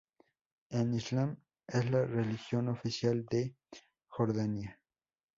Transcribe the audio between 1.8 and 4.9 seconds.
la religión oficial de Jordania.